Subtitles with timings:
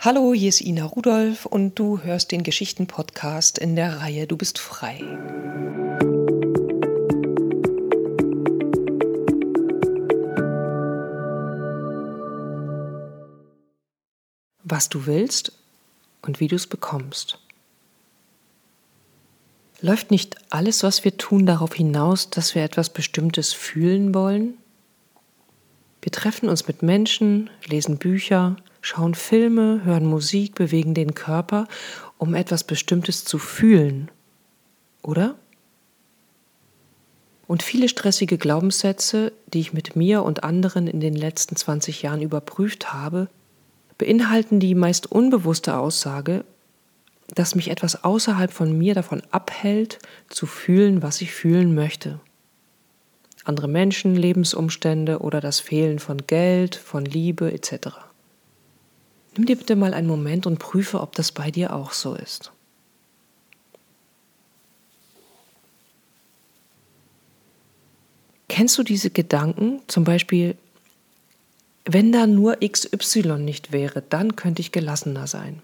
[0.00, 4.60] Hallo, hier ist Ina Rudolph und du hörst den Geschichten-Podcast in der Reihe Du bist
[4.60, 5.00] frei.
[14.62, 15.50] Was du willst
[16.22, 17.40] und wie du es bekommst.
[19.80, 24.58] Läuft nicht alles, was wir tun, darauf hinaus, dass wir etwas Bestimmtes fühlen wollen?
[26.02, 31.66] Wir treffen uns mit Menschen, lesen Bücher, schauen Filme, hören Musik, bewegen den Körper,
[32.16, 34.10] um etwas Bestimmtes zu fühlen.
[35.02, 35.36] Oder?
[37.46, 42.20] Und viele stressige Glaubenssätze, die ich mit mir und anderen in den letzten 20 Jahren
[42.20, 43.28] überprüft habe,
[43.96, 46.44] beinhalten die meist unbewusste Aussage,
[47.34, 52.20] dass mich etwas außerhalb von mir davon abhält, zu fühlen, was ich fühlen möchte.
[53.44, 58.07] Andere Menschen, Lebensumstände oder das Fehlen von Geld, von Liebe etc.
[59.36, 62.52] Nimm dir bitte mal einen Moment und prüfe, ob das bei dir auch so ist.
[68.48, 69.80] Kennst du diese Gedanken?
[69.86, 70.56] Zum Beispiel,
[71.84, 75.62] wenn da nur XY nicht wäre, dann könnte ich gelassener sein.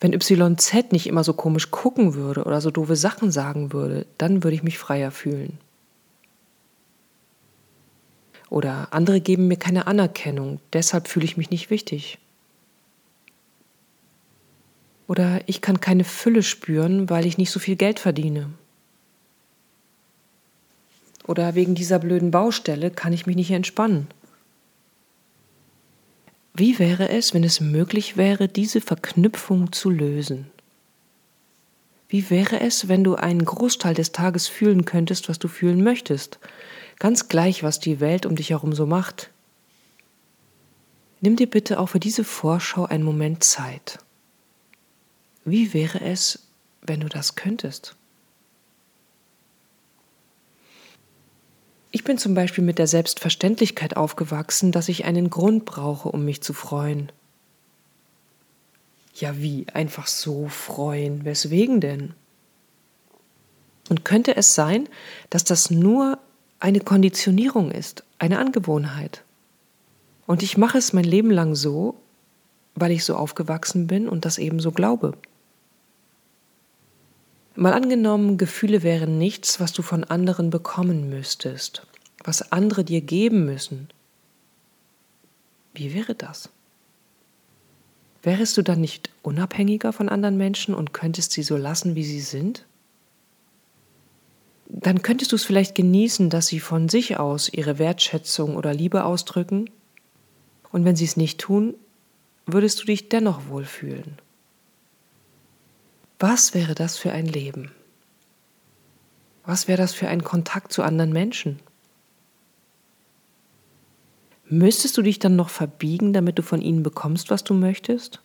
[0.00, 4.44] Wenn YZ nicht immer so komisch gucken würde oder so doofe Sachen sagen würde, dann
[4.44, 5.58] würde ich mich freier fühlen.
[8.50, 12.18] Oder andere geben mir keine Anerkennung, deshalb fühle ich mich nicht wichtig.
[15.06, 18.50] Oder ich kann keine Fülle spüren, weil ich nicht so viel Geld verdiene.
[21.26, 24.08] Oder wegen dieser blöden Baustelle kann ich mich nicht entspannen.
[26.52, 30.46] Wie wäre es, wenn es möglich wäre, diese Verknüpfung zu lösen?
[32.08, 36.38] Wie wäre es, wenn du einen Großteil des Tages fühlen könntest, was du fühlen möchtest,
[37.04, 39.28] ganz gleich, was die Welt um dich herum so macht.
[41.20, 43.98] Nimm dir bitte auch für diese Vorschau einen Moment Zeit.
[45.44, 46.46] Wie wäre es,
[46.80, 47.94] wenn du das könntest?
[51.90, 56.40] Ich bin zum Beispiel mit der Selbstverständlichkeit aufgewachsen, dass ich einen Grund brauche, um mich
[56.40, 57.12] zu freuen.
[59.14, 59.66] Ja, wie?
[59.74, 61.26] Einfach so freuen.
[61.26, 62.14] Weswegen denn?
[63.90, 64.88] Und könnte es sein,
[65.28, 66.18] dass das nur
[66.60, 69.22] eine Konditionierung ist, eine Angewohnheit.
[70.26, 71.96] Und ich mache es mein Leben lang so,
[72.74, 75.14] weil ich so aufgewachsen bin und das eben so glaube.
[77.56, 81.86] Mal angenommen, Gefühle wären nichts, was du von anderen bekommen müsstest,
[82.24, 83.88] was andere dir geben müssen.
[85.72, 86.48] Wie wäre das?
[88.22, 92.20] Wärest du dann nicht unabhängiger von anderen Menschen und könntest sie so lassen, wie sie
[92.20, 92.64] sind?
[94.84, 99.04] Dann könntest du es vielleicht genießen, dass sie von sich aus ihre Wertschätzung oder Liebe
[99.04, 99.70] ausdrücken.
[100.72, 101.74] Und wenn sie es nicht tun,
[102.44, 104.18] würdest du dich dennoch wohlfühlen.
[106.18, 107.72] Was wäre das für ein Leben?
[109.46, 111.60] Was wäre das für ein Kontakt zu anderen Menschen?
[114.50, 118.20] Müsstest du dich dann noch verbiegen, damit du von ihnen bekommst, was du möchtest?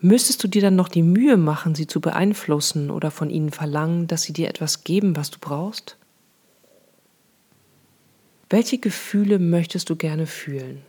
[0.00, 4.06] Müsstest du dir dann noch die Mühe machen, sie zu beeinflussen oder von ihnen verlangen,
[4.06, 5.96] dass sie dir etwas geben, was du brauchst?
[8.48, 10.82] Welche Gefühle möchtest du gerne fühlen?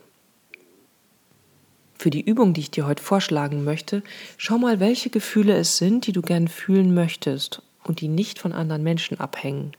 [1.97, 4.03] Für die Übung, die ich dir heute vorschlagen möchte,
[4.38, 8.53] schau mal, welche Gefühle es sind, die du gern fühlen möchtest und die nicht von
[8.53, 9.72] anderen Menschen abhängen.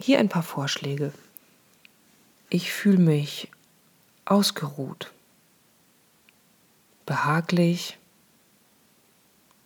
[0.00, 1.12] Hier ein paar Vorschläge.
[2.48, 3.50] Ich fühle mich
[4.24, 5.12] ausgeruht
[7.06, 7.98] behaglich,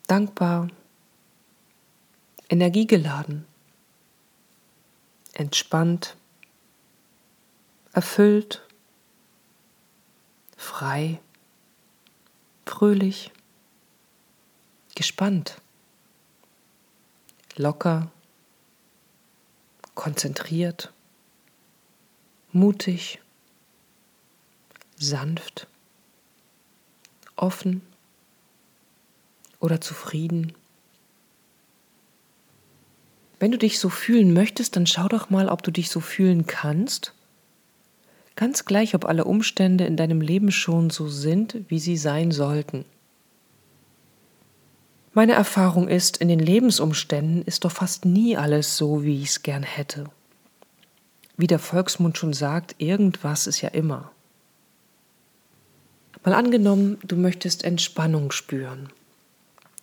[0.07, 0.67] dankbar,
[2.49, 3.45] energiegeladen,
[5.33, 6.15] entspannt,
[7.93, 8.61] erfüllt,
[10.55, 11.19] frei,
[12.65, 13.31] fröhlich,
[14.95, 15.59] gespannt,
[17.55, 18.11] locker,
[19.95, 20.93] konzentriert,
[22.51, 23.19] mutig,
[24.95, 25.67] sanft
[27.41, 27.81] offen
[29.59, 30.53] oder zufrieden.
[33.39, 36.45] Wenn du dich so fühlen möchtest, dann schau doch mal, ob du dich so fühlen
[36.45, 37.13] kannst.
[38.35, 42.85] Ganz gleich, ob alle Umstände in deinem Leben schon so sind, wie sie sein sollten.
[45.13, 49.43] Meine Erfahrung ist, in den Lebensumständen ist doch fast nie alles so, wie ich es
[49.43, 50.05] gern hätte.
[51.35, 54.11] Wie der Volksmund schon sagt, irgendwas ist ja immer.
[56.23, 58.89] Mal angenommen, du möchtest Entspannung spüren.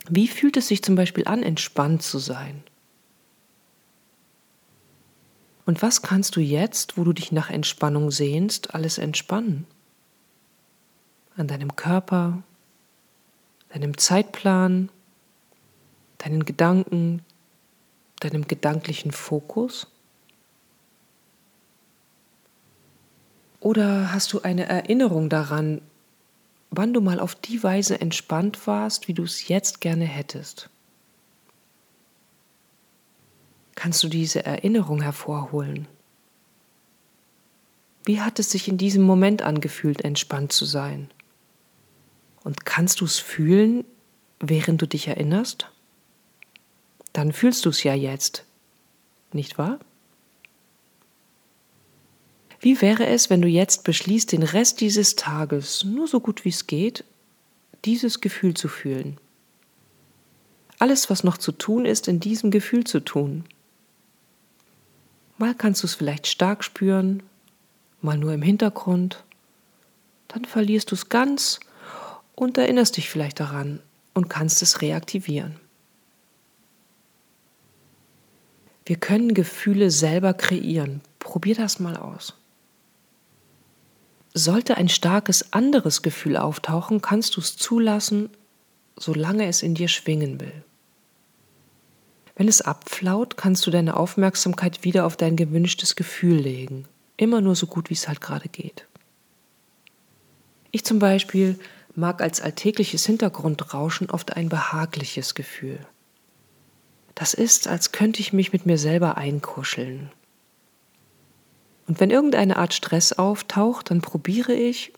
[0.09, 2.63] Wie fühlt es sich zum Beispiel an, entspannt zu sein?
[5.67, 9.67] Und was kannst du jetzt, wo du dich nach Entspannung sehnst, alles entspannen?
[11.37, 12.43] An deinem Körper,
[13.71, 14.89] deinem Zeitplan,
[16.19, 17.23] deinen Gedanken,
[18.21, 19.89] deinem gedanklichen Fokus?
[23.61, 25.83] Oder hast du eine Erinnerung daran,
[26.71, 30.71] wann du mal auf die Weise entspannt warst, wie du es jetzt gerne hättest?
[33.79, 35.87] kannst du diese Erinnerung hervorholen.
[38.05, 41.09] Wie hat es sich in diesem Moment angefühlt, entspannt zu sein?
[42.43, 43.85] Und kannst du es fühlen,
[44.41, 45.71] während du dich erinnerst?
[47.13, 48.45] Dann fühlst du es ja jetzt,
[49.33, 49.79] nicht wahr?
[52.61, 56.49] Wie wäre es, wenn du jetzt beschließt, den Rest dieses Tages, nur so gut wie
[56.49, 57.05] es geht,
[57.85, 59.19] dieses Gefühl zu fühlen?
[60.81, 63.45] Alles, was noch zu tun ist, in diesem Gefühl zu tun.
[65.37, 67.23] Mal kannst du es vielleicht stark spüren,
[68.01, 69.25] mal nur im Hintergrund.
[70.27, 71.61] Dann verlierst du es ganz
[72.35, 73.81] und erinnerst dich vielleicht daran
[74.15, 75.57] und kannst es reaktivieren.
[78.85, 81.03] Wir können Gefühle selber kreieren.
[81.19, 82.35] Probier das mal aus.
[84.35, 88.31] Sollte ein starkes anderes Gefühl auftauchen, kannst du es zulassen,
[88.97, 90.65] solange es in dir schwingen will.
[92.37, 96.87] Wenn es abflaut, kannst du deine Aufmerksamkeit wieder auf dein gewünschtes Gefühl legen.
[97.17, 98.87] Immer nur so gut, wie es halt gerade geht.
[100.71, 101.59] Ich zum Beispiel
[101.97, 105.81] mag als alltägliches Hintergrundrauschen oft ein behagliches Gefühl.
[107.17, 110.13] Das ist, als könnte ich mich mit mir selber einkuscheln.
[111.89, 114.93] Und wenn irgendeine Art Stress auftaucht, dann probiere ich,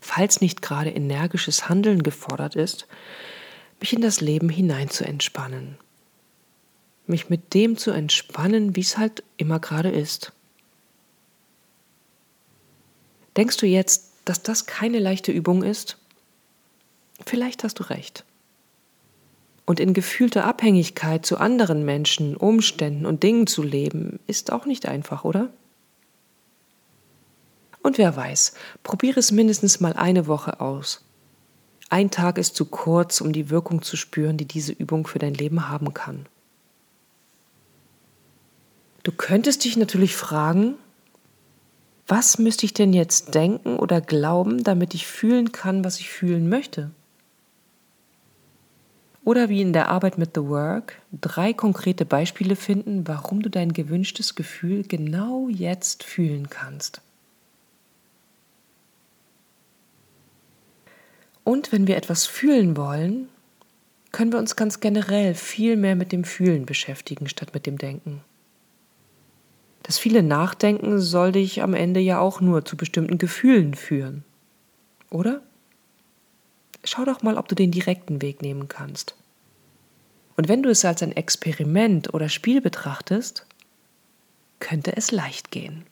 [0.00, 2.86] falls nicht gerade energisches Handeln gefordert ist,
[3.80, 5.76] mich in das Leben hinein zu entspannen
[7.10, 10.32] mich mit dem zu entspannen, wie es halt immer gerade ist.
[13.36, 15.98] Denkst du jetzt, dass das keine leichte Übung ist?
[17.26, 18.24] Vielleicht hast du recht.
[19.66, 24.86] Und in gefühlter Abhängigkeit zu anderen Menschen, Umständen und Dingen zu leben, ist auch nicht
[24.86, 25.50] einfach, oder?
[27.82, 31.04] Und wer weiß, probiere es mindestens mal eine Woche aus.
[31.88, 35.34] Ein Tag ist zu kurz, um die Wirkung zu spüren, die diese Übung für dein
[35.34, 36.26] Leben haben kann.
[39.02, 40.74] Du könntest dich natürlich fragen,
[42.06, 46.48] was müsste ich denn jetzt denken oder glauben, damit ich fühlen kann, was ich fühlen
[46.48, 46.90] möchte?
[49.24, 53.72] Oder wie in der Arbeit mit The Work, drei konkrete Beispiele finden, warum du dein
[53.72, 57.00] gewünschtes Gefühl genau jetzt fühlen kannst.
[61.44, 63.28] Und wenn wir etwas fühlen wollen,
[64.12, 68.22] können wir uns ganz generell viel mehr mit dem Fühlen beschäftigen statt mit dem Denken.
[69.82, 74.24] Das viele Nachdenken soll dich am Ende ja auch nur zu bestimmten Gefühlen führen.
[75.10, 75.42] Oder?
[76.84, 79.14] Schau doch mal, ob du den direkten Weg nehmen kannst.
[80.36, 83.46] Und wenn du es als ein Experiment oder Spiel betrachtest,
[84.58, 85.84] könnte es leicht gehen.